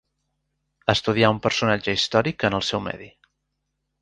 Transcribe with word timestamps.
Estudiar 0.93 1.29
un 1.35 1.41
personatge 1.45 1.95
històric 1.99 2.47
en 2.51 2.59
el 2.61 2.67
seu 2.71 2.83
medi. 2.91 3.13